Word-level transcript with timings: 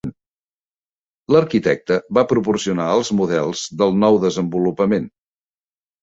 L'arquitecte 1.33 1.97
va 2.17 2.23
proporcionar 2.31 2.87
els 2.93 3.11
models 3.19 3.65
del 3.83 3.93
nou 4.05 4.17
desenvolupament. 4.25 5.07